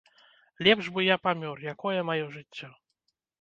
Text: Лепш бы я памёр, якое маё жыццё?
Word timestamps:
Лепш 0.67 0.87
бы 0.95 1.03
я 1.07 1.17
памёр, 1.27 1.61
якое 1.73 1.99
маё 2.09 2.25
жыццё? 2.39 2.73